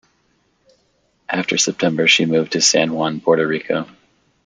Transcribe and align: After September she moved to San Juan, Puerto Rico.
After 1.29 1.59
September 1.59 2.07
she 2.07 2.25
moved 2.25 2.53
to 2.53 2.61
San 2.61 2.91
Juan, 2.91 3.19
Puerto 3.21 3.45
Rico. 3.45 3.85